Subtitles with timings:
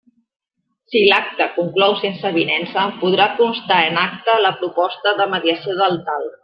[0.93, 6.31] Si l'acte conclou sense avinença, podrà constar en acta la proposta de mediació del TAL.